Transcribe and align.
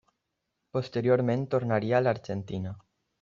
Posteriorment 0.77 1.43
tornaria 1.55 1.99
a 1.99 2.05
l'Argentina. 2.07 2.73